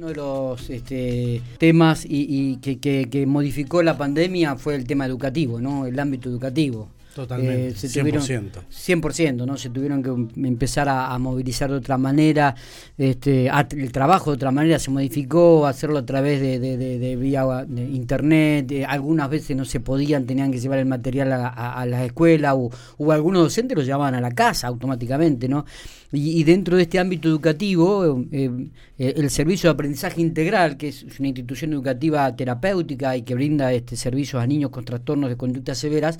Uno 0.00 0.08
de 0.08 0.14
los 0.14 0.70
este, 0.70 1.42
temas 1.58 2.06
y, 2.08 2.56
que, 2.62 2.78
que, 2.80 3.26
modificó 3.26 3.82
la 3.82 3.98
pandemia 3.98 4.56
fue 4.56 4.74
el 4.74 4.86
tema 4.86 5.04
educativo, 5.04 5.60
¿no? 5.60 5.84
El 5.84 6.00
ámbito 6.00 6.30
educativo. 6.30 6.88
Totalmente, 7.14 7.68
eh, 7.70 7.88
100%. 7.88 8.62
100%, 8.70 9.46
¿no? 9.46 9.56
Se 9.56 9.70
tuvieron 9.70 10.02
que 10.02 10.10
empezar 10.46 10.88
a, 10.88 11.18
movilizar 11.18 11.70
de 11.70 11.76
otra 11.76 11.98
manera, 11.98 12.54
este, 12.96 13.48
el 13.48 13.92
trabajo 13.92 14.30
de 14.30 14.36
otra 14.36 14.52
manera 14.52 14.78
se 14.78 14.90
modificó, 14.90 15.66
hacerlo 15.66 15.98
a 15.98 16.06
través 16.06 16.40
de, 16.40 16.58
de, 16.58 17.16
vía 17.16 17.66
internet, 17.68 18.72
algunas 18.86 19.28
veces 19.28 19.56
no 19.56 19.64
se 19.64 19.80
podían, 19.80 20.24
tenían 20.24 20.52
que 20.52 20.60
llevar 20.60 20.78
el 20.78 20.86
material 20.86 21.32
a, 21.32 21.48
a, 21.48 21.86
la 21.86 22.04
escuela 22.04 22.54
o, 22.54 22.70
algunos 23.10 23.42
docentes 23.42 23.76
lo 23.76 23.82
llevaban 23.82 24.14
a 24.14 24.20
la 24.20 24.30
casa 24.30 24.68
automáticamente, 24.68 25.48
¿no? 25.48 25.64
Y, 26.12 26.42
dentro 26.42 26.76
de 26.76 26.82
este 26.82 26.98
ámbito 26.98 27.28
educativo, 27.28 28.24
eh, 28.32 28.50
eh, 28.98 29.14
el 29.16 29.30
servicio 29.30 29.68
de 29.68 29.74
aprendizaje 29.74 30.20
integral, 30.20 30.76
que 30.76 30.88
es 30.88 31.04
una 31.18 31.28
institución 31.28 31.72
educativa 31.72 32.34
terapéutica 32.34 33.16
y 33.16 33.22
que 33.22 33.34
brinda 33.34 33.72
este 33.72 33.96
servicios 33.96 34.42
a 34.42 34.46
niños 34.46 34.70
con 34.70 34.84
trastornos 34.84 35.30
de 35.30 35.36
conductas 35.36 35.78
severas, 35.78 36.18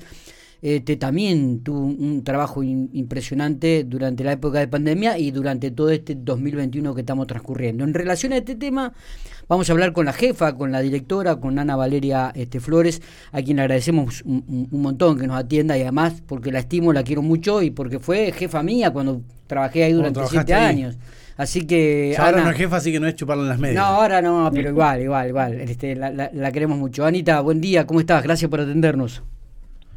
este, 0.61 0.95
también 0.95 1.63
tuvo 1.63 1.79
un, 1.79 2.23
trabajo 2.23 2.61
impresionante 2.61 3.83
durante 3.83 4.23
la 4.23 4.33
época 4.33 4.59
de 4.59 4.67
pandemia 4.67 5.17
y 5.17 5.31
durante 5.31 5.71
todo 5.71 5.89
este 5.89 6.15
2021 6.15 6.93
que 6.93 7.01
estamos 7.01 7.25
transcurriendo. 7.25 7.83
En 7.83 7.95
relación 7.95 8.31
a 8.33 8.37
este 8.37 8.55
tema, 8.55 8.93
vamos 9.47 9.69
a 9.69 9.73
hablar 9.73 9.91
con 9.91 10.05
la 10.05 10.13
jefa, 10.13 10.53
con 10.55 10.71
la 10.71 10.81
directora, 10.81 11.37
con 11.37 11.57
Ana 11.57 11.75
Valeria 11.75 12.31
este, 12.35 12.59
Flores, 12.59 13.01
a 13.31 13.41
quien 13.41 13.57
le 13.57 13.63
agradecemos 13.63 14.21
un, 14.23 14.67
montón 14.71 15.17
que 15.17 15.25
nos 15.25 15.37
atienda 15.37 15.77
y 15.77 15.81
además 15.81 16.21
porque 16.27 16.51
la 16.51 16.59
estimo, 16.59 16.93
la 16.93 17.01
quiero 17.01 17.23
mucho 17.23 17.63
y 17.63 17.71
porque 17.71 17.99
fue 17.99 18.31
jefa 18.31 18.61
mía 18.61 18.91
cuando 18.91 19.21
trabajé 19.47 19.83
ahí 19.83 19.93
durante 19.93 20.21
siete 20.27 20.53
años. 20.53 20.95
Así 21.37 21.65
que. 21.65 22.15
ahora 22.19 22.43
no 22.43 22.51
es 22.51 22.57
jefa, 22.57 22.75
así 22.77 22.91
que 22.91 22.99
no 22.99 23.07
es 23.07 23.15
chuparla 23.15 23.43
en 23.43 23.49
las 23.49 23.57
medias. 23.57 23.77
No, 23.77 23.85
ahora 23.85 24.21
no, 24.21 24.51
pero 24.53 24.69
igual, 24.69 25.01
igual, 25.01 25.29
igual. 25.29 25.53
Este, 25.61 25.95
la, 25.95 26.11
la 26.11 26.51
queremos 26.51 26.77
mucho. 26.77 27.03
Anita, 27.03 27.41
buen 27.41 27.59
día, 27.59 27.87
¿cómo 27.87 27.99
estás? 27.99 28.21
Gracias 28.21 28.51
por 28.51 28.59
atendernos. 28.59 29.23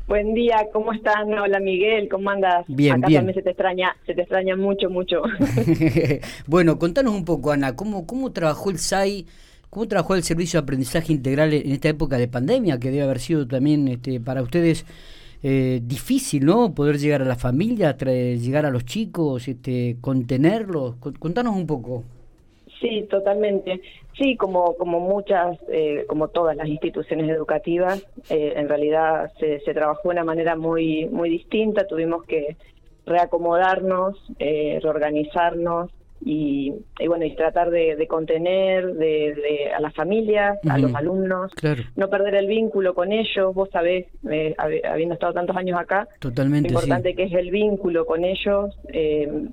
Buen 0.06 0.34
día, 0.34 0.68
¿cómo 0.70 0.92
están? 0.92 1.32
Hola 1.32 1.60
Miguel, 1.60 2.10
¿cómo 2.10 2.28
andas? 2.28 2.66
Bien, 2.68 2.92
Acá 2.92 3.06
bien. 3.06 3.20
también 3.20 3.34
se 3.36 3.42
te 3.42 3.50
extraña, 3.50 3.96
se 4.04 4.14
te 4.14 4.20
extraña 4.20 4.54
mucho, 4.54 4.90
mucho. 4.90 5.22
bueno, 6.46 6.78
contanos 6.78 7.14
un 7.14 7.24
poco, 7.24 7.52
Ana, 7.52 7.74
¿cómo, 7.74 8.06
cómo 8.06 8.30
trabajó 8.30 8.70
el 8.70 8.78
SAI, 8.78 9.26
cómo 9.70 9.88
trabajó 9.88 10.14
el 10.14 10.22
Servicio 10.22 10.60
de 10.60 10.64
Aprendizaje 10.64 11.10
Integral 11.10 11.54
en 11.54 11.72
esta 11.72 11.88
época 11.88 12.18
de 12.18 12.28
pandemia, 12.28 12.78
que 12.78 12.90
debe 12.90 13.04
haber 13.04 13.18
sido 13.18 13.48
también 13.48 13.88
este, 13.88 14.20
para 14.20 14.42
ustedes 14.42 14.84
eh, 15.42 15.80
difícil, 15.82 16.44
¿no? 16.44 16.74
Poder 16.74 16.98
llegar 16.98 17.22
a 17.22 17.24
la 17.24 17.36
familia, 17.36 17.96
llegar 17.96 18.66
a 18.66 18.70
los 18.70 18.84
chicos, 18.84 19.48
este, 19.48 19.96
contenerlos. 20.02 20.96
Contanos 21.18 21.56
un 21.56 21.66
poco. 21.66 22.04
Sí, 22.84 23.06
totalmente. 23.08 23.80
Sí, 24.18 24.36
como, 24.36 24.76
como 24.76 25.00
muchas, 25.00 25.58
eh, 25.72 26.04
como 26.06 26.28
todas 26.28 26.54
las 26.54 26.68
instituciones 26.68 27.30
educativas, 27.30 28.06
eh, 28.28 28.52
en 28.56 28.68
realidad 28.68 29.32
se, 29.40 29.60
se, 29.60 29.72
trabajó 29.72 30.10
de 30.10 30.16
una 30.16 30.24
manera 30.24 30.54
muy, 30.54 31.06
muy 31.06 31.30
distinta, 31.30 31.86
tuvimos 31.86 32.24
que 32.24 32.58
reacomodarnos, 33.06 34.22
eh, 34.38 34.80
reorganizarnos 34.82 35.92
y, 36.26 36.74
bueno, 37.06 37.24
y 37.24 37.34
tratar 37.34 37.70
de, 37.70 38.06
contener 38.06 38.94
de, 38.94 39.70
a 39.74 39.80
las 39.80 39.94
familias, 39.94 40.58
a 40.68 40.76
los 40.76 40.94
alumnos, 40.94 41.52
no 41.96 42.10
perder 42.10 42.34
el 42.34 42.46
vínculo 42.46 42.94
con 42.94 43.12
ellos, 43.12 43.54
vos 43.54 43.68
sabés, 43.70 44.06
habiendo 44.56 45.14
estado 45.14 45.34
tantos 45.34 45.56
años 45.56 45.78
acá, 45.78 46.08
Totalmente, 46.20 46.70
lo 46.70 46.80
importante 46.80 47.14
que 47.14 47.24
es 47.24 47.32
el 47.32 47.50
vínculo 47.50 48.06
con 48.06 48.24
ellos, 48.24 48.74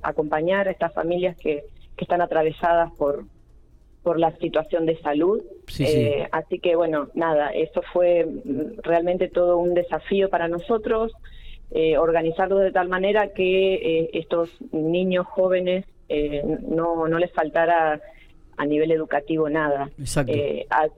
acompañar 0.01 0.69
a 0.69 0.71
estas 0.71 0.93
familias 0.93 1.35
que 1.37 1.65
que 2.01 2.05
están 2.05 2.21
atravesadas 2.21 2.91
por, 2.93 3.25
por 4.01 4.19
la 4.19 4.35
situación 4.37 4.87
de 4.87 4.99
salud. 5.01 5.39
Eh, 5.77 6.27
así 6.31 6.57
que 6.57 6.75
bueno, 6.75 7.09
nada, 7.13 7.51
eso 7.51 7.83
fue 7.93 8.27
realmente 8.81 9.27
todo 9.27 9.57
un 9.57 9.75
desafío 9.75 10.27
para 10.27 10.47
nosotros, 10.47 11.13
eh, 11.69 11.99
organizarlo 11.99 12.57
de 12.57 12.71
tal 12.71 12.89
manera 12.89 13.33
que 13.33 13.75
eh, 13.75 14.09
estos 14.13 14.49
niños 14.71 15.27
jóvenes 15.27 15.85
no, 16.67 17.07
no 17.07 17.19
les 17.19 17.31
faltara 17.31 18.01
a 18.57 18.65
nivel 18.65 18.91
educativo 18.91 19.47
nada. 19.47 19.91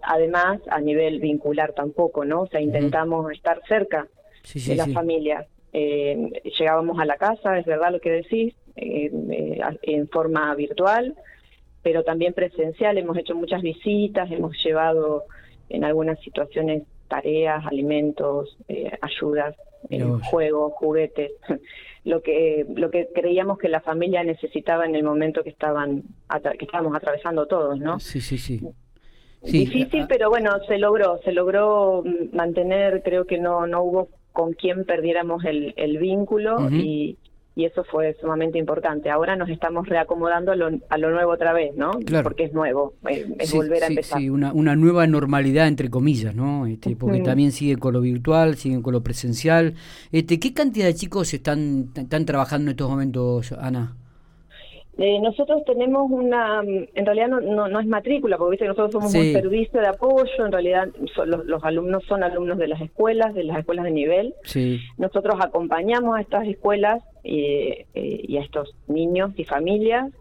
además, 0.02 0.62
a 0.70 0.80
nivel 0.80 1.20
vincular 1.20 1.74
tampoco, 1.74 2.24
¿no? 2.24 2.44
O 2.44 2.48
sea, 2.48 2.62
intentamos 2.62 3.30
estar 3.34 3.62
cerca 3.68 4.08
de 4.54 4.76
las 4.76 4.92
familias. 4.94 5.46
llegábamos 5.74 6.98
a 6.98 7.06
la 7.06 7.18
casa, 7.18 7.60
es 7.60 7.66
verdad 7.66 7.92
lo 7.92 8.00
que 8.00 8.10
decís, 8.10 8.56
eh, 8.76 9.60
en 9.84 10.08
forma 10.10 10.54
virtual, 10.56 11.16
pero 11.82 12.04
también 12.04 12.34
presencial. 12.34 12.98
Hemos 12.98 13.18
hecho 13.18 13.36
muchas 13.36 13.62
visitas, 13.62 14.32
hemos 14.32 14.56
llevado 14.64 15.26
en 15.70 15.84
algunas 15.84 16.20
situaciones 16.20 16.84
tareas, 17.08 17.66
alimentos, 17.66 18.58
eh, 18.68 18.92
ayudas, 19.02 19.56
eh, 19.90 20.04
juegos, 20.30 20.74
juguetes, 20.74 21.32
lo 22.06 22.22
que 22.22 22.66
lo 22.76 22.90
que 22.90 23.10
creíamos 23.14 23.58
que 23.58 23.70
la 23.70 23.82
familia 23.82 24.24
necesitaba 24.24 24.86
en 24.86 24.96
el 24.96 25.04
momento 25.04 25.44
que 25.44 25.50
estaban 25.50 26.04
que 26.58 26.66
estábamos 26.66 26.96
atravesando 26.96 27.46
todos, 27.46 27.80
¿no? 27.80 28.00
Sí, 28.00 28.22
sí, 28.22 28.38
sí. 28.38 28.62
Difícil, 29.42 30.06
pero 30.08 30.30
bueno, 30.30 30.58
se 30.68 30.78
logró, 30.78 31.20
se 31.26 31.34
logró 31.34 32.02
mantener, 32.32 33.04
creo 33.04 33.26
que 33.26 33.38
no 33.38 33.68
no 33.68 33.84
hubo 33.84 34.10
con 34.32 34.54
quien 34.54 34.86
perdiéramos 34.86 35.44
el, 35.46 35.74
el 35.78 35.98
vínculo 35.98 36.70
y, 36.72 37.18
y 37.56 37.66
eso 37.66 37.84
fue 37.84 38.16
sumamente 38.20 38.58
importante. 38.58 39.10
Ahora 39.10 39.36
nos 39.36 39.50
estamos 39.50 39.88
reacomodando 39.88 40.52
a 40.52 40.56
lo, 40.56 40.70
a 40.90 40.98
lo 40.98 41.12
nuevo 41.12 41.32
otra 41.32 41.54
vez, 41.54 41.76
¿no? 41.76 41.92
Claro. 42.06 42.24
Porque 42.24 42.46
es 42.46 42.54
nuevo, 42.54 42.94
es, 43.08 43.54
volver 43.54 43.84
a 43.84 43.88
empezar. 43.88 44.20
Sí, 44.20 44.30
una, 44.30 44.52
una 44.54 44.76
nueva 44.76 45.06
normalidad, 45.06 45.68
entre 45.68 45.90
comillas, 45.90 46.34
¿no? 46.34 46.66
Este, 46.66 46.96
porque 46.96 47.20
también 47.20 47.52
sigue 47.52 47.78
con 47.78 47.94
lo 47.94 48.02
virtual, 48.02 48.56
siguen 48.56 48.82
con 48.82 48.94
lo 48.94 49.02
presencial. 49.02 49.76
Este, 50.12 50.40
¿Qué 50.40 50.54
cantidad 50.54 50.88
de 50.88 50.96
chicos 50.96 51.34
están, 51.34 51.92
están 51.96 52.26
trabajando 52.26 52.66
en 52.66 52.72
estos 52.72 52.90
momentos, 52.90 53.52
Ana? 53.52 53.96
Eh, 54.98 55.20
nosotros 55.22 55.64
tenemos 55.66 56.10
una, 56.12 56.62
en 56.62 57.06
realidad 57.06 57.28
no, 57.28 57.68
no, 57.68 57.80
es 57.80 57.88
matrícula, 57.88 58.38
porque 58.38 58.52
¿viste? 58.52 58.68
nosotros 58.68 58.92
somos 58.92 59.16
un 59.16 59.34
servicio 59.34 59.82
de 59.82 59.88
apoyo, 59.88 60.46
en 60.46 60.52
realidad 60.52 60.88
los, 61.26 61.64
alumnos 61.64 62.04
son 62.04 62.24
alumnos 62.24 62.60
de 62.60 62.68
las 62.68 62.80
escuelas, 62.80 63.34
de 63.34 63.44
las 63.44 63.58
escuelas 63.58 63.86
de 63.86 63.92
nivel. 63.92 64.36
Sí. 64.44 64.80
Nosotros 64.98 65.36
acompañamos 65.40 66.16
a 66.16 66.22
estas 66.22 66.48
escuelas 66.48 67.04
eh, 67.24 67.88
y 67.94 68.38
a 68.38 68.42
estos 68.42 68.76
niños 68.88 69.32
y 69.36 69.46
familias. 69.46 70.12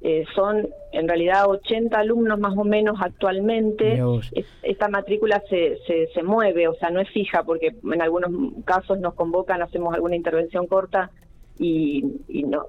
Eh, 0.00 0.24
son 0.34 0.68
en 0.92 1.08
realidad 1.08 1.48
80 1.48 1.98
alumnos 1.98 2.38
más 2.38 2.56
o 2.56 2.64
menos 2.64 2.98
actualmente. 3.00 4.00
esta 4.62 4.88
matrícula 4.88 5.42
se, 5.48 5.78
se, 5.86 6.06
se 6.08 6.22
mueve, 6.22 6.68
o 6.68 6.74
sea, 6.74 6.90
no 6.90 7.00
es 7.00 7.08
fija, 7.10 7.44
porque 7.44 7.74
en 7.82 8.02
algunos 8.02 8.30
casos 8.64 9.00
nos 9.00 9.14
convocan, 9.14 9.62
hacemos 9.62 9.94
alguna 9.94 10.16
intervención 10.16 10.66
corta 10.66 11.10
y, 11.58 12.04
y 12.28 12.44
no 12.44 12.66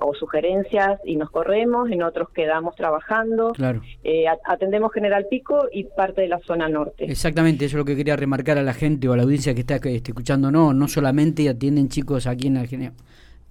o 0.00 0.14
sugerencias 0.14 1.00
y 1.04 1.16
nos 1.16 1.30
corremos, 1.30 1.90
en 1.90 2.02
otros 2.02 2.30
quedamos 2.30 2.74
trabajando. 2.76 3.52
Claro. 3.52 3.80
Eh, 4.04 4.24
atendemos 4.44 4.92
General 4.92 5.26
Pico 5.30 5.68
y 5.72 5.84
parte 5.84 6.22
de 6.22 6.28
la 6.28 6.38
zona 6.40 6.68
norte. 6.68 7.10
Exactamente, 7.10 7.64
eso 7.64 7.76
es 7.76 7.78
lo 7.78 7.84
que 7.84 7.96
quería 7.96 8.16
remarcar 8.16 8.58
a 8.58 8.62
la 8.62 8.74
gente 8.74 9.08
o 9.08 9.12
a 9.12 9.16
la 9.16 9.22
audiencia 9.22 9.54
que 9.54 9.60
está, 9.60 9.76
escuchando. 9.76 10.50
No, 10.50 10.72
no 10.72 10.88
solamente 10.88 11.48
atienden 11.48 11.88
chicos 11.88 12.26
aquí 12.26 12.48
en 12.48 12.54
la 12.54 12.66
General 12.66 12.94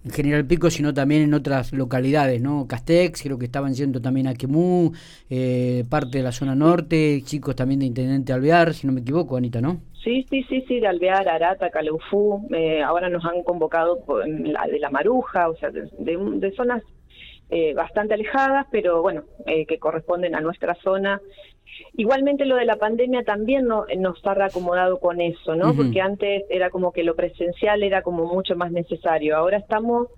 en 0.06 0.12
General 0.12 0.46
Pico, 0.46 0.70
sino 0.70 0.94
también 0.94 1.24
en 1.24 1.34
otras 1.34 1.74
localidades, 1.74 2.42
¿no? 2.42 2.68
Castex, 2.68 3.22
creo 3.22 3.38
que 3.38 3.46
estaban 3.46 3.74
yendo 3.74 4.02
también 4.02 4.28
a 4.28 4.34
eh, 5.30 5.84
parte 5.90 6.18
de 6.18 6.24
la 6.24 6.32
zona 6.32 6.56
norte, 6.56 7.22
chicos 7.24 7.56
también 7.56 7.82
de 7.82 7.88
Intendente 7.88 8.32
Alvear, 8.32 8.74
si 8.74 8.88
no 8.88 8.94
me 8.94 9.02
equivoco, 9.02 9.36
Anita, 9.36 9.59
¿no? 9.62 9.82
Sí, 10.04 10.26
sí, 10.30 10.44
sí, 10.44 10.64
sí, 10.68 10.80
de 10.80 10.88
Alvear, 10.88 11.28
Arata, 11.28 11.70
Caleufú, 11.70 12.48
eh, 12.56 12.82
ahora 12.82 13.09
nos 13.09 13.26
han 13.26 13.44
convocado 13.44 14.00
de 14.26 14.80
La 14.80 14.90
Maruja, 14.90 15.50
o 15.50 15.56
sea, 15.58 15.70
de, 15.72 16.54
zonas 16.56 16.82
eh, 17.50 17.74
bastante 17.74 18.14
alejadas, 18.14 18.68
pero 18.72 19.02
bueno, 19.02 19.24
eh, 19.46 19.66
que 19.66 19.80
corresponden 19.80 20.36
a 20.36 20.42
nuestra 20.42 20.76
zona. 20.76 21.20
Igualmente 21.96 22.46
lo 22.46 22.56
de 22.56 22.66
la 22.66 22.76
pandemia 22.76 23.23
también 23.23 23.66
no, 23.66 23.85
nos 23.97 24.26
ha 24.26 24.34
reacomodado 24.34 25.00
con 25.00 25.20
eso, 25.22 25.56
¿no? 25.56 25.73
Porque 25.73 26.02
antes 26.02 26.44
era 26.50 26.70
como 26.70 26.91
que 26.91 27.03
lo 27.03 27.16
presencial 27.16 27.84
era 27.84 28.02
como 28.02 28.26
mucho 28.26 28.56
más 28.56 28.72
necesario. 28.72 29.35
Ahora 29.35 29.58
estamos 29.58 30.09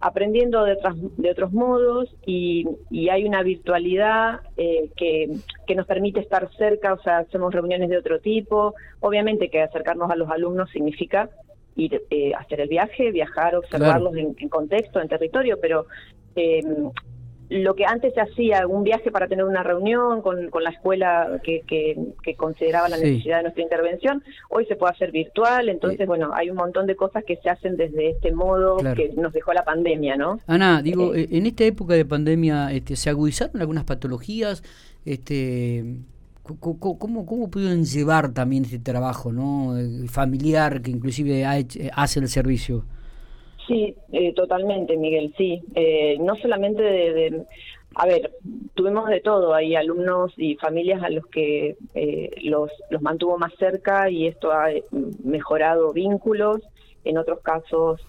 aprendiendo 0.00 0.64
de, 0.64 0.76
de 1.16 1.30
otros 1.30 1.52
modos 1.52 2.14
y, 2.24 2.66
hay 3.10 3.24
una 3.24 3.42
virtualidad 3.42 4.40
eh, 4.56 4.90
que, 4.96 5.30
que, 5.66 5.74
nos 5.74 5.86
permite 5.86 6.20
estar 6.20 6.48
cerca, 6.56 6.92
o 6.92 7.02
sea, 7.02 7.18
hacemos 7.18 7.52
reuniones 7.52 7.88
de 7.88 7.98
otro 7.98 8.20
tipo. 8.20 8.74
Obviamente 9.00 9.50
que 9.50 9.62
acercarnos 9.62 10.10
a 10.10 10.16
los 10.16 10.30
alumnos 10.30 10.70
significa 10.70 11.30
ir 11.78 12.02
a 12.36 12.40
hacer 12.40 12.60
el 12.60 12.68
viaje, 12.68 13.10
viajar, 13.12 13.54
observarlos 13.56 14.14
en, 14.16 14.48
contexto, 14.48 15.00
en 15.00 15.08
territorio, 15.08 15.58
pero 15.60 15.86
eh, 16.36 16.60
lo 17.50 17.74
que 17.74 17.86
antes 17.86 18.12
se 18.12 18.20
hacía, 18.20 18.66
un 18.66 18.82
viaje 18.82 19.10
para 19.10 19.26
tener 19.26 19.44
una 19.44 19.62
reunión 19.62 20.20
con, 20.20 20.50
con 20.50 20.62
la 20.62 20.70
escuela 20.70 21.40
que, 21.42 21.62
que, 21.66 22.34
consideraba 22.36 22.88
la 22.88 22.98
necesidad 22.98 23.38
de 23.38 23.44
nuestra 23.44 23.62
intervención, 23.62 24.22
hoy 24.50 24.66
se 24.66 24.76
puede 24.76 24.92
hacer 24.92 25.12
virtual, 25.12 25.68
entonces, 25.68 26.06
bueno, 26.06 26.30
hay 26.34 26.50
un 26.50 26.56
montón 26.56 26.86
de 26.86 26.94
cosas 26.94 27.24
que 27.24 27.36
se 27.36 27.48
hacen 27.48 27.76
desde 27.76 28.10
este 28.10 28.32
modo 28.32 28.76
que 28.94 29.12
nos 29.16 29.32
dejó 29.32 29.54
la 29.54 29.64
pandemia, 29.64 30.16
¿no? 30.16 30.40
Ana, 30.46 30.82
digo, 30.82 31.14
eh, 31.14 31.28
en 31.30 31.46
esta 31.46 31.64
época 31.64 31.94
de 31.94 32.04
pandemia, 32.04 32.70
este, 32.72 32.96
¿se 32.96 33.08
agudizaron 33.08 33.60
algunas 33.60 33.84
patologías? 33.84 34.62
Este, 35.06 35.84
¿Cómo, 36.56 37.26
cómo 37.26 37.50
pudieron 37.50 37.84
llevar 37.84 38.32
también 38.32 38.64
este 38.64 38.78
trabajo 38.78 39.32
no 39.32 39.74
familiar 40.08 40.80
que 40.82 40.90
inclusive 40.90 41.44
hace 41.44 42.20
el 42.20 42.28
servicio? 42.28 42.84
Sí, 43.68 43.94
eh, 44.12 44.32
totalmente, 44.32 44.96
Miguel, 44.96 45.34
sí. 45.36 45.60
Eh, 45.74 46.16
no 46.20 46.36
solamente 46.36 46.82
de, 46.82 47.42
A 47.94 48.06
ver, 48.06 48.32
tuvimos 48.74 49.08
de 49.10 49.20
todo. 49.20 49.54
Hay 49.54 49.76
alumnos 49.76 50.32
y 50.38 50.56
familias 50.56 51.02
a 51.02 51.10
los 51.10 51.26
que 51.26 51.76
eh, 51.94 52.30
los, 52.42 52.70
los 52.90 53.02
mantuvo 53.02 53.36
más 53.36 53.52
cerca 53.58 54.08
y 54.08 54.26
esto 54.26 54.50
ha 54.52 54.68
mejorado 55.22 55.92
vínculos. 55.92 56.62
En 57.04 57.16
otros 57.16 57.40
casos, 57.40 58.00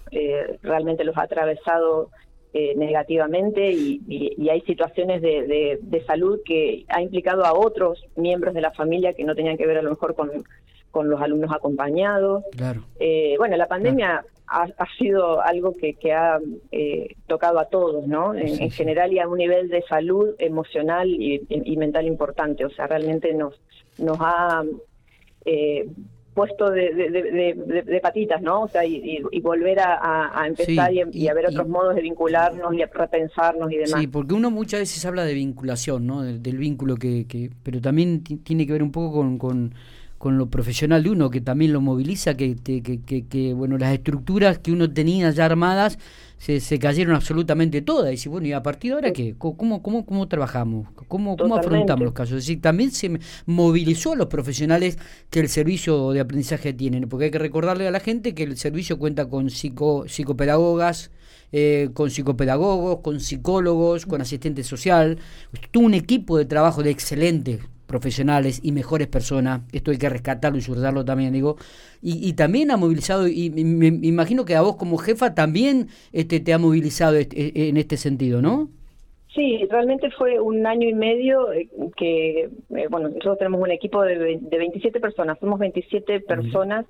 realmente 0.62 1.04
los 1.04 1.16
ha 1.16 1.22
atravesado 1.22 2.10
negativamente 2.52 3.70
y, 3.72 4.48
hay 4.50 4.60
situaciones 4.62 5.22
de, 5.22 5.78
de, 5.80 6.04
salud 6.04 6.40
que 6.44 6.84
ha 6.88 7.00
implicado 7.00 7.44
a 7.44 7.52
otros 7.52 8.04
miembros 8.16 8.54
de 8.54 8.60
la 8.60 8.72
familia 8.72 9.12
que 9.12 9.22
no 9.22 9.36
tenían 9.36 9.56
que 9.56 9.66
ver 9.66 9.78
a 9.78 9.82
lo 9.82 9.90
mejor 9.90 10.14
con, 10.16 10.30
con 10.90 11.08
los 11.08 11.20
alumnos 11.20 11.52
acompañados. 11.52 12.42
Claro. 12.56 12.82
bueno, 13.38 13.56
la 13.56 13.68
pandemia 13.68 14.24
ha, 14.50 14.86
sido 14.98 15.40
algo 15.40 15.76
que, 15.76 15.94
que 15.94 16.12
ha 16.12 16.40
eh, 16.72 17.14
tocado 17.28 17.60
a 17.60 17.66
todos, 17.66 18.06
¿no? 18.06 18.34
En, 18.34 18.70
general 18.70 19.12
y 19.12 19.20
a 19.20 19.28
un 19.28 19.38
nivel 19.38 19.68
de 19.68 19.82
salud 19.82 20.34
emocional 20.38 21.08
y, 21.08 21.76
mental 21.76 22.06
importante. 22.06 22.64
O 22.64 22.70
sea, 22.70 22.88
realmente 22.88 23.32
nos, 23.32 23.60
nos 23.98 24.18
ha 24.20 24.64
eh, 25.44 25.86
puesto 26.34 26.70
de, 26.70 26.92
de, 26.92 28.00
patitas, 28.00 28.40
¿no? 28.40 28.62
O 28.62 28.68
sea, 28.68 28.84
y, 28.84 29.20
volver 29.40 29.80
a, 29.80 30.44
empezar 30.46 30.92
y, 30.92 31.28
a 31.28 31.34
ver 31.34 31.46
otros 31.46 31.68
modos 31.68 31.96
de 31.96 32.02
vincularnos 32.02 32.74
y 32.74 32.82
a 32.82 32.86
repensarnos 32.86 33.70
y 33.72 33.76
demás. 33.76 34.00
Sí, 34.00 34.06
porque 34.06 34.34
uno 34.34 34.50
muchas 34.50 34.80
veces 34.80 35.04
habla 35.04 35.24
de 35.24 35.34
vinculación, 35.34 36.06
¿no? 36.06 36.22
Del, 36.22 36.58
vínculo 36.58 36.96
que, 36.96 37.26
que... 37.26 37.50
Pero 37.62 37.80
también 37.80 38.22
tiene 38.22 38.66
que 38.66 38.72
ver 38.72 38.82
un 38.82 38.92
poco 38.92 39.12
con, 39.12 39.38
con 39.38 39.74
con 40.20 40.36
lo 40.36 40.50
profesional 40.50 41.02
de 41.02 41.08
uno, 41.08 41.30
que 41.30 41.40
también 41.40 41.72
lo 41.72 41.80
moviliza, 41.80 42.36
que, 42.36 42.54
que, 42.54 42.82
que, 43.26 43.54
bueno, 43.54 43.78
las 43.78 43.94
estructuras 43.94 44.58
que 44.58 44.70
uno 44.70 44.92
tenía 44.92 45.30
ya 45.30 45.46
armadas 45.46 45.98
se, 46.36 46.60
se 46.60 46.78
cayeron 46.78 47.14
absolutamente 47.14 47.80
todas. 47.80 48.08
Y 48.08 48.16
dice, 48.16 48.28
bueno, 48.28 48.46
¿y 48.46 48.52
a 48.52 48.62
partir 48.62 48.90
de 48.90 48.94
ahora 48.96 49.12
qué? 49.14 49.34
¿Cómo, 49.38 49.82
cómo, 49.82 50.04
cómo 50.04 50.28
trabajamos? 50.28 50.88
¿Cómo, 51.08 51.38
¿Cómo 51.38 51.56
afrontamos 51.56 52.04
los 52.04 52.12
casos? 52.12 52.36
Es 52.36 52.44
decir, 52.44 52.60
también 52.60 52.90
se 52.90 53.18
movilizó 53.46 54.12
a 54.12 54.16
los 54.16 54.26
profesionales 54.26 54.98
que 55.30 55.40
el 55.40 55.48
servicio 55.48 56.12
de 56.12 56.20
aprendizaje 56.20 56.74
tiene, 56.74 57.06
porque 57.06 57.24
hay 57.24 57.30
que 57.30 57.38
recordarle 57.38 57.88
a 57.88 57.90
la 57.90 58.00
gente 58.00 58.34
que 58.34 58.42
el 58.42 58.58
servicio 58.58 58.98
cuenta 58.98 59.26
con 59.26 59.48
psico, 59.48 60.06
psicopedagogas, 60.06 61.12
eh, 61.50 61.88
con 61.94 62.10
psicopedagogos, 62.10 62.98
con 63.00 63.20
psicólogos, 63.20 64.04
con 64.04 64.20
asistente 64.20 64.64
social, 64.64 65.16
tuvo 65.70 65.86
un 65.86 65.94
equipo 65.94 66.36
de 66.36 66.44
trabajo 66.44 66.82
de 66.82 66.90
excelente 66.90 67.60
profesionales 67.90 68.60
y 68.62 68.70
mejores 68.70 69.08
personas, 69.08 69.62
esto 69.72 69.90
hay 69.90 69.98
que 69.98 70.08
rescatarlo 70.08 70.56
y 70.58 70.62
subrayarlo 70.62 71.04
también, 71.04 71.32
digo, 71.32 71.56
y, 72.00 72.32
también 72.34 72.70
ha 72.70 72.76
movilizado, 72.76 73.26
y 73.28 73.50
me, 73.50 73.88
imagino 73.88 74.44
que 74.44 74.54
a 74.54 74.62
vos 74.62 74.76
como 74.76 74.96
jefa 74.96 75.34
también 75.34 75.88
este, 76.12 76.40
te 76.40 76.54
ha 76.54 76.58
movilizado 76.58 77.16
e, 77.16 77.28
e, 77.32 77.68
en 77.68 77.76
este 77.76 77.96
sentido, 77.96 78.40
¿no? 78.40 78.70
Sí, 79.34 79.66
realmente 79.68 80.10
fue 80.12 80.40
un 80.40 80.66
año 80.66 80.88
y 80.88 80.94
medio 80.94 81.52
eh, 81.52 81.68
que, 81.96 82.42
eh, 82.44 82.86
bueno, 82.88 83.08
nosotros 83.08 83.38
tenemos 83.38 83.60
un 83.60 83.70
equipo 83.70 84.02
de, 84.02 84.38
de 84.40 84.58
27 84.58 84.98
personas, 85.00 85.38
somos 85.38 85.58
27 85.58 86.20
personas 86.20 86.86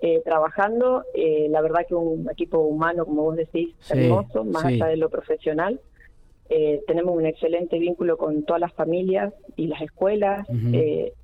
eh, 0.00 0.20
trabajando, 0.24 1.04
la 1.48 1.60
verdad 1.60 1.86
que 1.86 1.94
un 1.94 2.28
equipo 2.30 2.58
humano, 2.58 3.04
como 3.04 3.22
vos 3.22 3.36
decís, 3.36 3.74
hermoso, 3.88 4.44
más 4.44 4.64
allá 4.64 4.86
de 4.86 4.96
lo 4.96 5.08
profesional. 5.08 5.78
Eh, 6.54 6.82
tenemos 6.86 7.16
un 7.16 7.24
excelente 7.24 7.78
vínculo 7.78 8.18
con 8.18 8.42
todas 8.42 8.60
las 8.60 8.74
familias 8.74 9.32
y 9.56 9.68
las 9.68 9.80
escuelas. 9.80 10.46
Eh, 10.72 11.14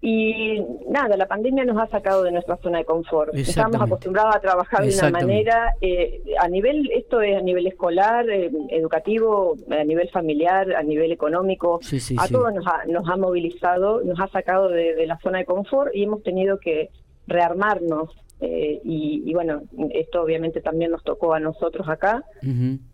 y 0.00 0.60
nada, 0.88 1.16
la 1.16 1.28
pandemia 1.28 1.64
nos 1.64 1.80
ha 1.80 1.86
sacado 1.86 2.24
de 2.24 2.32
nuestra 2.32 2.56
zona 2.56 2.78
de 2.78 2.84
confort. 2.84 3.32
Estamos 3.32 3.80
acostumbrados 3.80 4.34
a 4.34 4.40
trabajar 4.40 4.84
de 4.84 4.92
una 4.98 5.10
manera, 5.10 5.74
eh, 5.80 6.20
a 6.40 6.48
nivel, 6.48 6.90
esto 6.90 7.20
es 7.20 7.36
a 7.36 7.40
nivel 7.40 7.68
escolar, 7.68 8.26
educativo, 8.28 9.54
a 9.70 9.84
nivel 9.84 10.08
familiar, 10.10 10.74
a 10.74 10.82
nivel 10.82 11.12
económico, 11.12 11.78
a 12.18 12.26
todos 12.26 12.52
nos 12.52 12.66
ha, 12.66 12.84
nos 12.86 13.08
ha 13.08 13.16
movilizado, 13.16 14.02
nos 14.02 14.18
ha 14.18 14.26
sacado 14.26 14.68
de 14.68 15.06
la 15.06 15.18
zona 15.20 15.38
de 15.38 15.44
confort 15.44 15.94
y 15.94 16.02
hemos 16.02 16.24
tenido 16.24 16.58
que 16.58 16.90
rearmarnos 17.28 18.10
eh, 18.44 18.80
y, 18.82 19.32
bueno, 19.32 19.62
esto 19.92 20.20
obviamente 20.20 20.60
también 20.60 20.90
nos 20.90 21.04
tocó 21.04 21.32
a 21.32 21.38
nosotros 21.38 21.88
acá. 21.88 22.24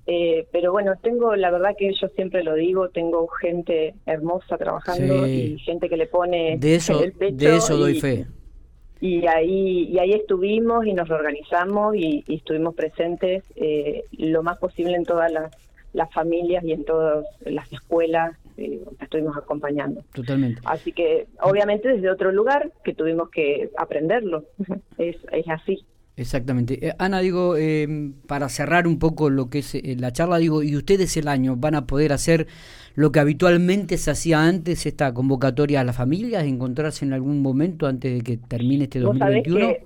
Eh, 0.07 0.47
pero 0.53 0.73
bueno, 0.73 0.93
tengo, 1.03 1.35
la 1.37 1.51
verdad 1.51 1.75
que 1.77 1.91
yo 1.95 2.09
siempre 2.09 2.45
lo 2.45 2.55
digo, 2.55 2.91
tengo 2.91 3.27
gente 3.29 3.95
hermosa 4.05 4.59
trabajando 4.59 5.27
y 5.27 5.59
gente 5.61 5.89
que 5.89 5.97
le 5.97 6.07
pone 6.07 6.59
de 6.59 6.75
eso, 6.75 7.03
el 7.03 7.13
pecho. 7.13 7.37
De 7.37 7.57
eso 7.57 7.79
doy 7.79 7.99
fe. 7.99 8.27
Y 9.01 9.27
ahí, 9.27 9.85
y 9.85 9.99
ahí 9.99 10.13
estuvimos 10.13 10.85
y 10.85 10.93
nos 10.93 11.09
organizamos 11.11 11.97
y, 11.97 12.25
estuvimos 12.29 12.75
presentes 12.75 13.43
eh, 13.57 14.05
lo 14.13 14.43
más 14.43 14.59
posible 14.59 14.97
en 14.97 15.05
todas 15.05 15.33
las, 15.33 15.51
las 15.95 16.13
familias 16.13 16.63
y 16.63 16.73
en 16.73 16.85
todas 16.85 17.25
las 17.41 17.73
escuelas 17.73 18.37
eh, 18.59 18.81
estuvimos 19.01 19.37
acompañando. 19.37 20.03
Totalmente. 20.13 20.61
Así 20.65 20.93
que, 20.93 21.29
obviamente, 21.41 21.89
desde 21.89 22.11
otro 22.11 22.33
lugar 22.33 22.73
que 22.83 22.93
tuvimos 22.93 23.31
que 23.31 23.71
aprenderlo. 23.77 24.45
es, 24.99 25.17
es 25.33 25.49
así. 25.49 25.87
Exactamente. 26.17 26.85
Eh, 26.85 26.95
Ana, 26.99 27.21
digo, 27.21 27.57
em, 27.57 28.13
para 28.27 28.49
cerrar 28.49 28.89
un 28.89 28.99
poco 28.99 29.31
lo 29.31 29.49
que 29.49 29.61
es 29.61 29.77
eh, 29.77 29.97
la 29.97 30.13
charla, 30.13 30.39
digo, 30.39 30.65
¿y 30.65 30.77
ustedes 30.77 31.17
el 31.17 31.29
año 31.29 31.55
van 31.55 31.77
a 31.77 31.87
poder 31.87 32.13
hacer 32.13 32.49
lo 32.97 33.13
que 33.13 33.21
habitualmente 33.21 33.97
se 33.99 34.11
hacía 34.11 34.45
antes, 34.45 34.85
esta 34.87 35.15
convocatoria 35.15 35.81
a 35.81 35.85
las 35.85 35.97
familias, 35.97 36.43
encontrarse 36.45 37.05
en 37.05 37.13
algún 37.13 37.41
momento 37.41 37.87
antes 37.87 38.13
de 38.13 38.21
que 38.23 38.37
termine 38.37 38.85
este 38.85 38.99
2021? 38.99 39.77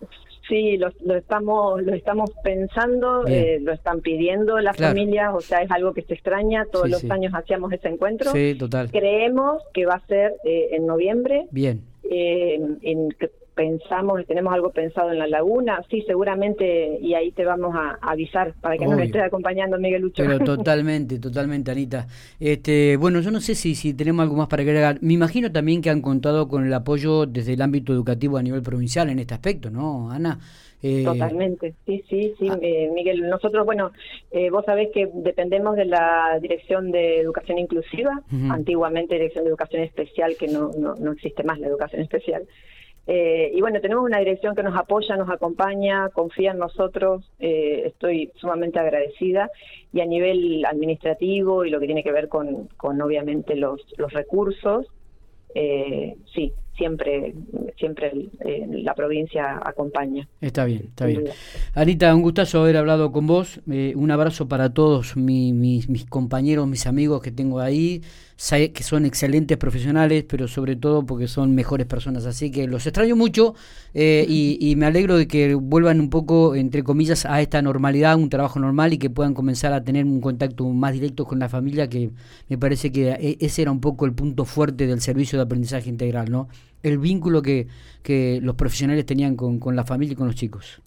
Sí, 0.49 0.77
lo, 0.77 0.89
estamos 1.15 1.83
lo 1.83 1.95
estamos 1.95 2.31
pensando, 2.43 3.27
eh, 3.27 3.59
lo 3.61 3.73
están 3.73 4.01
pidiendo 4.01 4.59
las 4.59 4.77
familias, 4.77 5.33
o 5.35 5.41
sea, 5.41 5.63
es 5.63 5.71
algo 5.71 5.95
que 5.95 6.03
se 6.03 6.15
extraña, 6.15 6.67
todos 6.71 6.91
los 6.91 7.11
años 7.11 7.33
hacíamos 7.35 7.73
ese 7.73 7.89
encuentro. 7.89 8.33
Sí, 8.33 8.57
total. 8.59 8.91
Creemos 8.91 9.63
que 9.73 9.87
va 9.87 9.95
a 9.95 10.07
ser 10.07 10.35
eh, 10.45 10.71
en 10.73 10.87
noviembre. 10.87 11.47
Bien. 11.51 11.83
Eh, 12.11 12.61
en, 12.83 13.15
pensamos, 13.55 14.25
tenemos 14.27 14.53
algo 14.53 14.71
pensado 14.71 15.11
en 15.11 15.19
la 15.19 15.27
laguna, 15.27 15.83
sí, 15.91 16.03
seguramente, 16.07 16.99
y 17.01 17.15
ahí 17.15 17.33
te 17.33 17.45
vamos 17.45 17.75
a, 17.75 17.99
avisar 18.01 18.55
para 18.61 18.77
que 18.77 18.87
nos 18.87 19.01
estés 19.01 19.23
acompañando, 19.23 19.79
Miguel 19.79 20.03
Lucho. 20.03 20.23
Pero 20.23 20.39
totalmente, 20.45 21.19
totalmente, 21.19 21.71
Anita. 21.71 22.07
Este, 22.41 22.97
bueno, 22.97 23.21
yo 23.21 23.31
no 23.31 23.41
sé 23.41 23.55
si, 23.55 23.75
si 23.75 23.95
tenemos 23.95 24.23
algo 24.23 24.37
más 24.37 24.49
para 24.49 24.63
agregar. 24.63 24.99
Me 25.01 25.15
imagino 25.15 25.53
también 25.53 25.83
que 25.83 25.91
han 25.91 26.01
contado 26.03 26.49
con 26.49 26.67
el 26.67 26.75
apoyo 26.75 27.27
desde 27.27 27.55
el 27.55 27.63
ámbito 27.63 27.93
educativo 27.93 28.37
a 28.39 28.43
nivel 28.43 28.63
provincial 28.63 29.11
en 29.11 29.19
este 29.19 29.35
aspecto, 29.35 29.71
¿no, 29.71 30.11
Ana? 30.11 30.39
Eh, 30.85 31.05
totalmente, 31.05 31.75
sí, 31.87 32.03
sí, 32.09 32.35
sí, 32.39 32.49
ah. 32.51 32.59
eh, 32.61 32.91
Miguel. 32.93 33.29
Nosotros, 33.29 33.65
bueno, 33.65 33.93
eh, 34.33 34.51
vos 34.51 34.65
sabés 34.65 34.89
que 34.93 35.09
dependemos 35.15 35.77
de 35.77 35.85
la 35.85 36.39
Dirección 36.41 36.91
de 36.91 37.21
Educación 37.21 37.59
Inclusiva, 37.59 38.21
antiguamente 38.51 39.15
Dirección 39.15 39.45
de 39.45 39.51
Educación 39.51 39.83
Especial, 39.83 40.37
que 40.37 40.49
no, 40.49 40.71
no, 40.77 40.97
no 40.97 41.13
existe 41.13 41.45
más 41.45 41.61
la 41.61 41.69
educación 41.69 42.03
especial. 42.03 42.43
Eh, 43.07 43.51
y 43.55 43.61
bueno, 43.61 43.81
tenemos 43.81 44.05
una 44.05 44.19
dirección 44.19 44.55
que 44.55 44.63
nos 44.63 44.77
apoya, 44.77 45.17
nos 45.17 45.29
acompaña, 45.29 46.09
confía 46.11 46.53
en 46.53 46.59
nosotros, 46.59 47.29
eh, 47.41 47.83
estoy 47.87 48.31
sumamente 48.37 48.79
agradecida. 48.79 49.51
Y 49.93 50.01
a 50.01 50.07
nivel 50.07 50.65
administrativo 50.65 51.65
y 51.65 51.71
lo 51.71 51.81
que 51.81 51.87
tiene 51.87 52.03
que 52.03 52.13
ver 52.13 52.29
con, 52.29 52.69
con 52.77 53.01
obviamente 53.03 53.57
los, 53.57 53.81
los 53.99 54.13
recursos, 54.13 54.87
eh, 55.55 56.17
sí, 56.35 56.53
siempre 56.77 57.35
siempre 57.79 58.13
la 58.71 58.95
provincia 58.95 59.61
acompaña. 59.65 60.29
Está 60.41 60.65
bien, 60.65 60.85
está 60.89 61.07
bien. 61.07 61.25
Anita, 61.75 62.15
un 62.15 62.23
gustazo 62.23 62.63
haber 62.63 62.77
hablado 62.77 63.11
con 63.13 63.27
vos. 63.27 63.61
Eh, 63.71 63.93
un 63.97 64.11
abrazo 64.11 64.49
para 64.49 64.73
todos 64.73 65.17
mis, 65.17 65.89
mis 65.89 66.07
compañeros, 66.07 66.69
mis 66.69 66.87
amigos 66.87 67.23
que 67.23 67.33
tengo 67.33 67.61
ahí, 67.61 68.03
que 68.51 68.83
son 68.83 69.07
excelentes 69.07 69.57
profesionales, 69.57 70.25
pero 70.29 70.49
sobre 70.49 70.75
todo 70.75 71.07
porque 71.07 71.29
son 71.29 71.55
mejores 71.55 71.87
personas. 71.87 72.27
Así 72.27 72.51
que 72.51 72.67
los 72.67 72.87
extraño 72.87 73.15
mucho 73.15 73.55
eh, 73.95 74.27
y, 74.29 74.75
me 74.77 74.87
alegro 74.87 75.17
de 75.17 75.29
que 75.29 75.55
vuelvan 75.55 76.01
un 76.01 76.11
poco, 76.11 76.57
entre 76.57 76.83
comillas, 76.83 77.25
a 77.25 77.41
esta 77.41 77.63
normalidad, 77.63 78.17
un 78.17 78.31
trabajo 78.31 78.59
normal 78.59 78.93
y 78.95 78.99
que 78.99 79.11
puedan 79.11 79.35
comenzar 79.35 79.73
a 79.73 79.85
tener 79.85 80.05
un 80.05 80.21
contacto 80.21 80.69
más 80.69 80.93
directo 80.93 81.25
con 81.25 81.39
la 81.39 81.49
familia, 81.49 81.89
que 81.89 82.11
me 82.49 82.59
parece 82.59 82.91
que 82.91 83.11
e, 83.11 83.37
ese 83.41 83.63
era 83.63 83.71
un 83.71 83.81
poco 83.81 84.07
el 84.07 84.13
punto 84.13 84.45
fuerte 84.45 84.87
del 84.89 85.01
servicio 85.01 85.39
de 85.39 85.45
aprendizaje 85.45 85.89
integral, 85.89 86.31
¿no? 86.31 86.49
El 86.83 86.99
vínculo 86.99 87.43
que, 87.43 87.67
que 88.03 88.41
los 88.43 88.55
profesionales 88.55 89.07
tenían 89.07 89.37
con, 89.37 89.59
con 89.59 89.77
la 89.77 89.85
familia 89.85 90.13
y 90.13 90.17
con 90.17 90.27
los 90.27 90.37
chicos. 90.37 90.83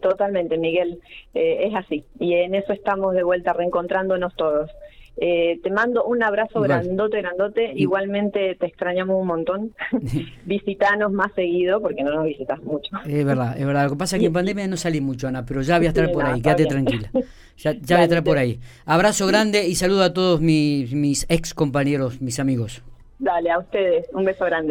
Totalmente, 0.00 0.58
Miguel, 0.58 1.00
eh, 1.34 1.66
es 1.66 1.74
así. 1.74 2.04
Y 2.20 2.34
en 2.34 2.54
eso 2.54 2.72
estamos 2.72 3.14
de 3.14 3.24
vuelta 3.24 3.52
reencontrándonos 3.52 4.34
todos. 4.36 4.70
Eh, 5.16 5.60
te 5.62 5.70
mando 5.70 6.04
un 6.04 6.22
abrazo 6.22 6.60
grandote, 6.60 7.20
grandote. 7.20 7.72
Igualmente 7.74 8.54
te 8.54 8.66
extrañamos 8.66 9.20
un 9.20 9.26
montón. 9.26 9.74
Visitanos 10.46 11.12
más 11.12 11.32
seguido 11.34 11.80
porque 11.80 12.02
no 12.02 12.12
nos 12.12 12.24
visitas 12.24 12.62
mucho. 12.62 12.96
Es 13.04 13.24
verdad, 13.24 13.58
es 13.58 13.66
verdad. 13.66 13.84
Lo 13.84 13.90
que 13.90 13.96
pasa 13.96 14.16
es 14.16 14.20
que 14.20 14.26
en 14.26 14.32
pandemia 14.32 14.68
no 14.68 14.76
salí 14.76 15.00
mucho, 15.00 15.28
Ana, 15.28 15.44
pero 15.44 15.62
ya 15.62 15.78
voy 15.78 15.86
a 15.86 15.90
estar 15.90 16.10
por 16.12 16.24
ahí. 16.24 16.40
Quédate 16.40 16.66
tranquila. 16.66 17.10
Ya, 17.58 17.72
ya 17.72 17.96
voy 17.96 18.02
a 18.02 18.04
estar 18.04 18.24
por 18.24 18.38
ahí. 18.38 18.60
Abrazo 18.86 19.26
grande 19.26 19.66
y 19.66 19.74
saludo 19.74 20.02
a 20.02 20.12
todos 20.12 20.40
mis, 20.40 20.92
mis 20.94 21.26
ex 21.28 21.54
compañeros, 21.54 22.20
mis 22.22 22.40
amigos. 22.40 22.82
Dale, 23.18 23.50
a 23.50 23.58
ustedes. 23.58 24.06
Un 24.12 24.24
beso 24.24 24.44
grande. 24.44 24.70